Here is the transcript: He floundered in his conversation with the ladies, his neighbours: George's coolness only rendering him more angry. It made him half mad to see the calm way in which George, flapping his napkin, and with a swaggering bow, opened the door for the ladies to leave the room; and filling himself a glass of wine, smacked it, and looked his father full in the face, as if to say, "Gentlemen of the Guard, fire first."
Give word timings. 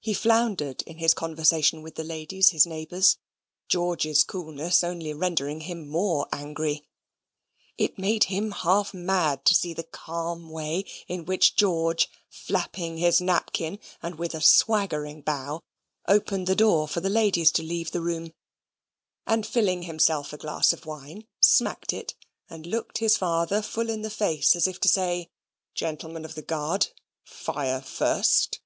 He 0.00 0.12
floundered 0.12 0.82
in 0.82 0.98
his 0.98 1.14
conversation 1.14 1.80
with 1.80 1.94
the 1.94 2.04
ladies, 2.04 2.50
his 2.50 2.66
neighbours: 2.66 3.16
George's 3.66 4.22
coolness 4.22 4.84
only 4.84 5.14
rendering 5.14 5.60
him 5.62 5.88
more 5.88 6.28
angry. 6.32 6.84
It 7.78 7.98
made 7.98 8.24
him 8.24 8.50
half 8.50 8.92
mad 8.92 9.46
to 9.46 9.54
see 9.54 9.72
the 9.72 9.82
calm 9.84 10.50
way 10.50 10.84
in 11.08 11.24
which 11.24 11.56
George, 11.56 12.10
flapping 12.28 12.98
his 12.98 13.22
napkin, 13.22 13.78
and 14.02 14.16
with 14.16 14.34
a 14.34 14.42
swaggering 14.42 15.22
bow, 15.22 15.62
opened 16.06 16.46
the 16.46 16.54
door 16.54 16.86
for 16.86 17.00
the 17.00 17.08
ladies 17.08 17.50
to 17.52 17.62
leave 17.62 17.90
the 17.92 18.02
room; 18.02 18.34
and 19.26 19.46
filling 19.46 19.84
himself 19.84 20.34
a 20.34 20.36
glass 20.36 20.74
of 20.74 20.84
wine, 20.84 21.26
smacked 21.40 21.94
it, 21.94 22.12
and 22.50 22.66
looked 22.66 22.98
his 22.98 23.16
father 23.16 23.62
full 23.62 23.88
in 23.88 24.02
the 24.02 24.10
face, 24.10 24.54
as 24.54 24.66
if 24.66 24.78
to 24.80 24.90
say, 24.90 25.30
"Gentlemen 25.74 26.26
of 26.26 26.34
the 26.34 26.42
Guard, 26.42 26.88
fire 27.24 27.80
first." 27.80 28.60